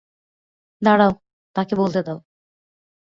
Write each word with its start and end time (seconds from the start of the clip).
দাড়াও, 0.81 1.11
তাকে 1.55 1.73
বলতে 1.75 1.99
দাও। 2.03 2.19